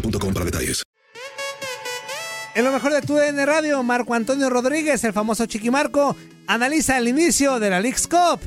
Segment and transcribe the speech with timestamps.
[0.00, 0.82] boostmobile.com para detalles.
[2.54, 6.16] En lo mejor de tu DN Radio, Marco Antonio Rodríguez, el famoso Chiquimarco,
[6.46, 8.40] analiza el inicio de la League's Cup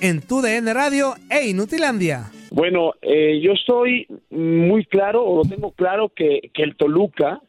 [0.00, 2.30] en tu DN Radio e Inutilandia.
[2.52, 7.40] Bueno, eh, yo estoy muy claro, o lo tengo claro, que, que el Toluca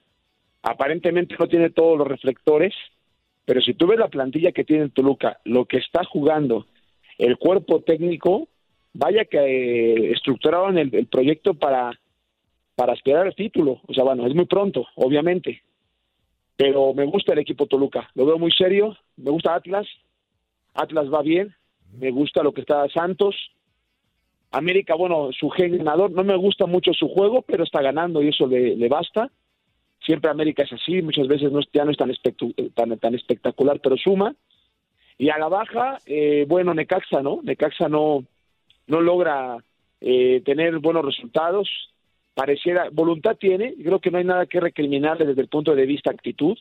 [0.64, 2.74] aparentemente no tiene todos los reflectores,
[3.46, 6.66] pero si tú ves la plantilla que tiene el Toluca, lo que está jugando
[7.20, 8.48] el cuerpo técnico,
[8.94, 11.92] vaya que eh, estructuraron el, el proyecto para,
[12.78, 13.82] para aspirar al título.
[13.88, 15.64] O sea, bueno, es muy pronto, obviamente,
[16.56, 19.88] pero me gusta el equipo Toluca, lo veo muy serio, me gusta Atlas,
[20.76, 21.56] Atlas va bien,
[22.00, 23.36] me gusta lo que está Santos,
[24.52, 28.48] América, bueno, su ganador, no me gusta mucho su juego, pero está ganando y eso
[28.48, 29.30] le, le basta.
[30.06, 33.80] Siempre América es así, muchas veces no, ya no es tan, espectu- tan, tan espectacular,
[33.82, 34.36] pero suma.
[35.18, 37.40] Y a la baja, eh, bueno, Necaxa, ¿no?
[37.44, 38.24] Necaxa no,
[38.86, 39.58] no logra
[40.00, 41.68] eh, tener buenos resultados.
[42.38, 46.12] Pareciera, voluntad tiene, creo que no hay nada que recriminarle desde el punto de vista
[46.12, 46.56] actitud,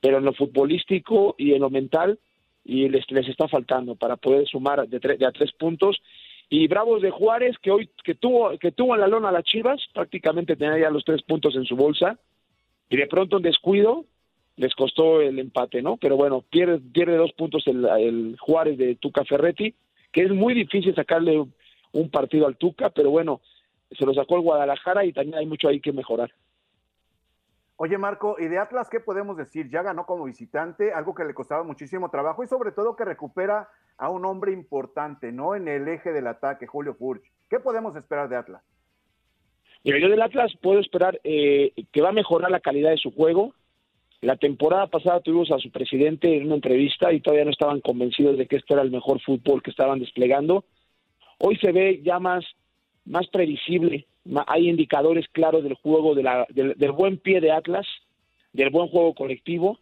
[0.00, 2.18] pero en lo futbolístico y en lo mental,
[2.64, 6.00] y les, les está faltando para poder sumar de, tre- de a tres puntos.
[6.48, 9.44] Y Bravos de Juárez, que hoy que tuvo, que tuvo en la lona a las
[9.44, 12.18] Chivas, prácticamente tenía ya los tres puntos en su bolsa,
[12.88, 14.06] y de pronto un descuido
[14.56, 15.98] les costó el empate, ¿no?
[15.98, 19.74] Pero bueno, pierde, pierde dos puntos el, el Juárez de Tuca Ferretti,
[20.12, 21.44] que es muy difícil sacarle
[21.92, 23.42] un partido al Tuca, pero bueno,
[23.90, 26.30] se lo sacó el Guadalajara y también hay mucho ahí que mejorar.
[27.76, 29.70] Oye, Marco, ¿y de Atlas qué podemos decir?
[29.70, 33.70] Ya ganó como visitante, algo que le costaba muchísimo trabajo y sobre todo que recupera
[33.96, 35.54] a un hombre importante, ¿no?
[35.54, 37.22] En el eje del ataque, Julio Furch.
[37.48, 38.62] ¿Qué podemos esperar de Atlas?
[39.82, 43.12] Mira, yo del Atlas puedo esperar eh, que va a mejorar la calidad de su
[43.12, 43.54] juego.
[44.20, 48.36] La temporada pasada tuvimos a su presidente en una entrevista y todavía no estaban convencidos
[48.36, 50.64] de que este era el mejor fútbol que estaban desplegando.
[51.38, 52.44] Hoy se ve ya más,
[53.04, 54.06] más previsible,
[54.46, 57.86] hay indicadores claros del juego, de la- del, del buen pie de Atlas,
[58.52, 59.78] del buen juego colectivo.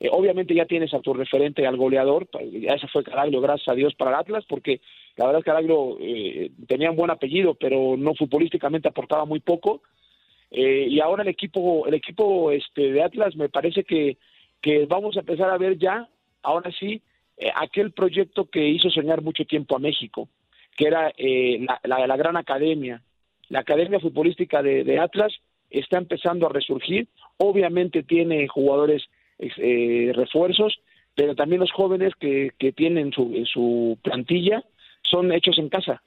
[0.00, 3.74] Eh, obviamente ya tienes a tu referente, al goleador, ya ese fue Caraglio, gracias a
[3.74, 4.80] Dios para el Atlas, porque
[5.16, 9.40] la verdad es que Caraglio eh, tenía un buen apellido, pero no futbolísticamente aportaba muy
[9.40, 9.82] poco.
[10.50, 14.18] Eh, y ahora el equipo, el equipo este, de Atlas me parece que,
[14.60, 16.08] que vamos a empezar a ver ya,
[16.42, 17.00] ahora sí,
[17.36, 20.28] eh, aquel proyecto que hizo soñar mucho tiempo a México,
[20.76, 23.02] que era eh, la, la- gran academia.
[23.48, 25.32] La academia futbolística de, Atlas
[25.70, 27.08] está empezando a resurgir.
[27.36, 29.04] Obviamente tiene jugadores
[29.38, 30.78] eh, refuerzos,
[31.14, 34.64] pero también los jóvenes que, que tienen su, su plantilla
[35.02, 36.02] son hechos en casa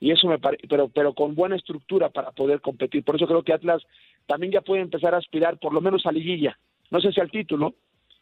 [0.00, 3.04] y eso me parece, pero, pero con buena estructura para poder competir.
[3.04, 3.82] Por eso creo que Atlas
[4.26, 6.58] también ya puede empezar a aspirar por lo menos a liguilla.
[6.90, 7.74] No sé si al título,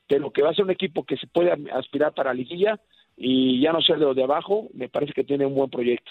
[0.08, 2.80] pero que va a ser un equipo que se puede aspirar para liguilla
[3.19, 6.11] y ya no ser de los de abajo, me parece que tiene un buen proyecto.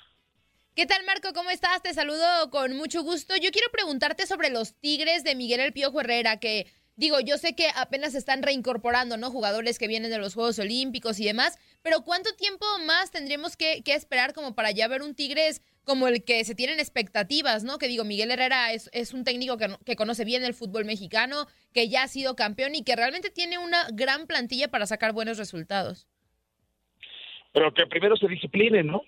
[0.75, 1.29] ¿Qué tal, Marco?
[1.33, 1.81] ¿Cómo estás?
[1.81, 3.33] Te saludo con mucho gusto.
[3.35, 6.67] Yo quiero preguntarte sobre los Tigres de Miguel El Piojo Herrera, que
[6.97, 9.31] digo, yo sé que apenas están reincorporando, ¿no?
[9.31, 13.81] Jugadores que vienen de los Juegos Olímpicos y demás, pero ¿cuánto tiempo más tendremos que,
[13.85, 17.77] esperar como para ya ver un Tigres como el que se tienen expectativas, ¿no?
[17.77, 21.87] Que digo, Miguel Herrera es, es un técnico que, conoce bien el fútbol mexicano, que
[21.87, 26.07] ya ha sido campeón y que realmente tiene una gran plantilla para sacar buenos resultados.
[27.57, 29.01] Pero que primero se disciplinen, ¿no?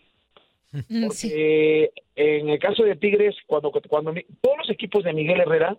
[0.71, 4.11] Porque en el caso de Tigres, cuando, cuando
[4.41, 5.77] todos los equipos de Miguel Herrera,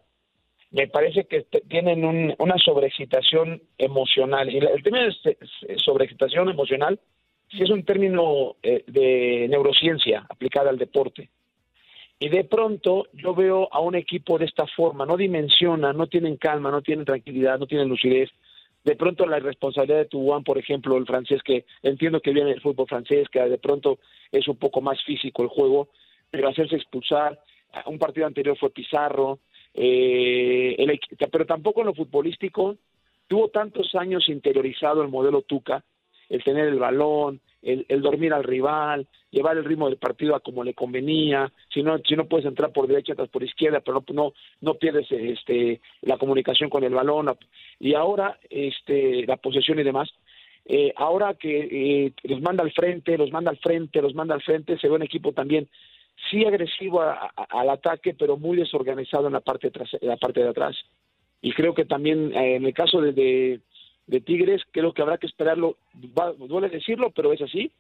[0.71, 4.49] me parece que tienen un, una sobreexcitación emocional.
[4.55, 7.01] Y el término de sobreexcitación emocional
[7.51, 11.29] sí es un término eh, de neurociencia aplicada al deporte.
[12.21, 16.37] Y de pronto yo veo a un equipo de esta forma, no dimensiona, no tienen
[16.37, 18.31] calma, no tienen tranquilidad, no tienen lucidez,
[18.85, 22.63] de pronto la irresponsabilidad de Tubán, por ejemplo, el francés, que entiendo que viene el
[22.63, 23.99] fútbol francés, que de pronto
[24.33, 25.89] es un poco más físico el juego,
[26.31, 27.39] pero hacerse expulsar,
[27.87, 29.41] un partido anterior fue Pizarro,
[29.75, 31.01] eh, el,
[31.31, 32.77] pero tampoco en lo futbolístico
[33.29, 35.85] tuvo tantos años interiorizado el modelo Tuca,
[36.29, 40.41] el tener el balón, el, el, dormir al rival, llevar el ritmo del partido a
[40.41, 44.03] como le convenía, si no, si no puedes entrar por derecha, entras por izquierda, pero
[44.09, 47.37] no, no, no pierdes este, la comunicación con el balón,
[47.79, 50.11] y ahora este, la posesión y demás,
[50.67, 54.43] eh, ahora que eh, los manda al frente, los manda al frente, los manda al
[54.43, 55.69] frente, se ve un equipo también
[56.31, 60.77] sí agresivo al ataque, pero muy desorganizado en la parte, tras, la parte de atrás.
[61.43, 63.61] Y creo que también eh, en el caso de, de
[64.11, 67.71] de Tigres, creo que habrá que esperarlo, duele decirlo, pero es así,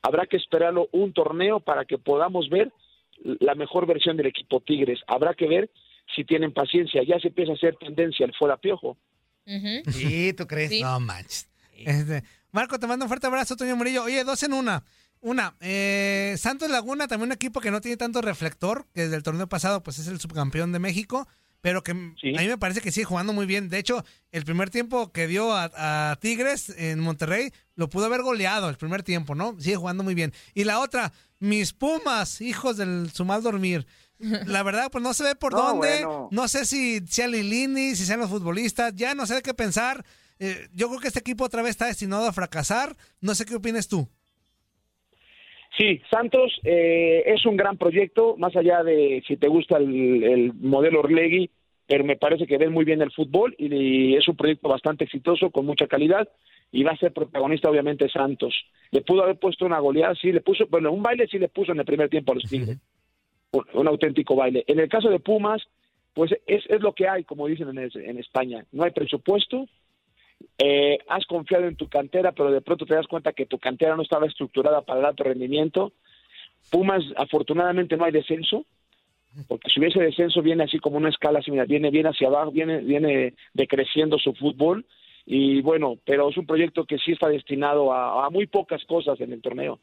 [0.00, 2.72] habrá que esperarlo un torneo para que podamos ver
[3.24, 5.00] la mejor versión del equipo Tigres.
[5.08, 5.70] Habrá que ver
[6.14, 7.02] si tienen paciencia.
[7.02, 8.96] Ya se empieza a hacer tendencia el fuera piojo.
[9.88, 10.80] Sí, ¿tú crees?
[10.80, 11.48] No manches.
[11.76, 14.04] Este, Marco, te mando un fuerte abrazo, Toño Murillo.
[14.04, 14.84] Oye, dos en una.
[15.20, 19.22] Una, eh, Santos Laguna, también un equipo que no tiene tanto reflector, que desde el
[19.22, 21.28] torneo pasado pues es el subcampeón de México
[21.62, 23.68] pero que a mí me parece que sigue jugando muy bien.
[23.68, 28.68] De hecho, el primer tiempo que dio a, Tigres en Monterrey lo pudo haber goleado
[28.68, 29.56] el primer tiempo, ¿no?
[29.60, 30.34] Sigue jugando muy bien.
[30.54, 33.86] Y la otra, mis Pumas, hijos del su mal dormir.
[34.18, 36.04] La verdad, pues no se ve por dónde.
[36.32, 38.92] No sé si sea Lilini, si sean los futbolistas.
[38.96, 40.04] Ya no sé qué pensar.
[40.40, 42.96] Eh, yo creo que este equipo otra vez está destinado a fracasar.
[43.20, 44.08] No sé qué opinas tú.
[45.76, 51.00] Sí, Santos eh, es un gran proyecto, más allá de si te gusta el, modelo
[51.00, 51.50] Orlegui,
[51.86, 55.50] pero me parece que ven muy bien el fútbol y, es un proyecto bastante exitoso,
[55.50, 56.28] con mucha calidad,
[56.70, 58.54] y va a ser protagonista obviamente Santos.
[58.90, 61.72] Le pudo haber puesto una goleada, sí, le puso, bueno, un baile sí le puso
[61.72, 62.78] en el primer tiempo a los Tigres,
[63.72, 64.64] un auténtico baile.
[64.66, 65.62] En el caso de Pumas,
[66.12, 69.66] pues es, es lo que hay, como dicen en, en España, no hay presupuesto,
[70.58, 73.96] eh, has confiado en tu cantera, pero de pronto te das cuenta que tu cantera
[73.96, 75.92] no estaba estructurada para el alto rendimiento.
[76.70, 78.64] Pumas, afortunadamente, no hay descenso,
[79.48, 82.78] porque si hubiese descenso viene así como una escala similar, viene bien hacia abajo, viene,
[82.78, 84.86] viene decreciendo su fútbol.
[85.24, 89.32] Y bueno, pero es un proyecto que sí está destinado a muy pocas cosas en
[89.32, 89.78] el torneo.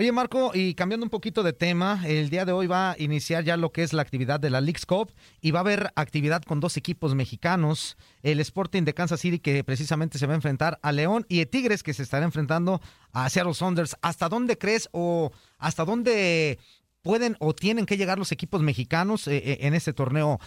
[0.00, 3.42] Oye, Marco, y cambiando un poquito de tema, el día de hoy va a iniciar
[3.42, 5.10] ya lo que es la actividad de la League's Cup
[5.42, 9.64] y va a haber actividad con dos equipos mexicanos, el Sporting de Kansas City que
[9.64, 12.78] precisamente se va a enfrentar a León y el Tigres que se estará enfrentando
[13.12, 13.96] a Seattle Saunders.
[14.00, 16.60] ¿Hasta dónde crees o hasta dónde
[17.02, 20.38] pueden o tienen que llegar los equipos mexicanos eh, eh, en este torneo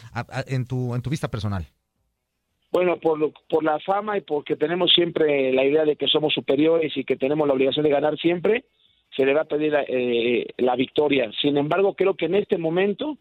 [0.47, 1.65] en, tu, en tu vista personal?
[2.71, 6.95] Bueno, por, por la fama y porque tenemos siempre la idea de que somos superiores
[6.95, 8.63] y que tenemos la obligación de ganar siempre,
[9.15, 11.31] se le va a pedir eh, la victoria.
[11.41, 13.17] Sin embargo, creo que en este momento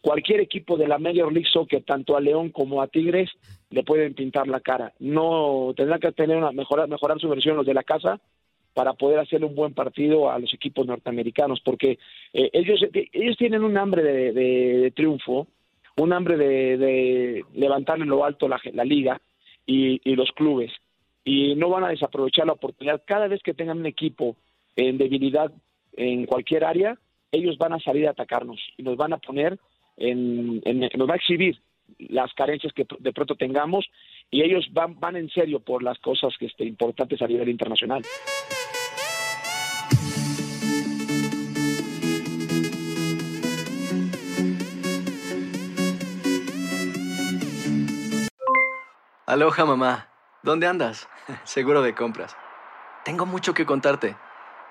[0.00, 3.30] cualquier equipo de la Major League Soccer, tanto a León como a Tigres,
[3.70, 4.92] le pueden pintar la cara.
[5.00, 8.20] No tendrán que tener una mejorar, mejorar su versión los de la casa
[8.72, 11.98] para poder hacer un buen partido a los equipos norteamericanos, porque
[12.32, 15.46] eh, ellos ellos tienen un hambre de, triunfo,
[15.96, 19.20] un hambre de, levantar en lo alto la, la liga
[19.64, 20.70] y, y los clubes,
[21.24, 23.02] y no van a desaprovechar la oportunidad.
[23.06, 24.36] Cada vez que tengan un equipo
[24.76, 25.50] en debilidad
[25.96, 26.98] en cualquier área,
[27.32, 29.58] ellos van a salir a atacarnos y nos van a poner
[29.96, 30.60] en,
[30.96, 31.60] nos va a exhibir
[31.98, 33.86] las carencias que de pronto tengamos
[34.30, 38.02] y ellos van, van en serio por las cosas que este, importantes a nivel internacional.
[49.26, 50.08] Aloha mamá,
[50.42, 51.08] ¿dónde andas?
[51.44, 52.36] Seguro de compras.
[53.04, 54.16] Tengo mucho que contarte.